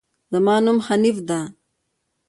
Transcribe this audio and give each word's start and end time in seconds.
زما 0.31 0.55
نوم 0.65 0.77
حنيف 0.87 1.17
ده 1.27 1.39